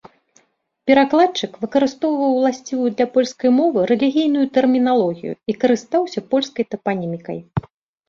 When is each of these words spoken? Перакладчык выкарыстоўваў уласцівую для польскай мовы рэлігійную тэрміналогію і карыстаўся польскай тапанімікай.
Перакладчык 0.91 1.51
выкарыстоўваў 1.65 2.31
уласцівую 2.39 2.89
для 2.95 3.07
польскай 3.19 3.55
мовы 3.59 3.79
рэлігійную 3.93 4.45
тэрміналогію 4.59 5.33
і 5.51 5.59
карыстаўся 5.63 6.29
польскай 6.37 6.63
тапанімікай. 6.75 7.39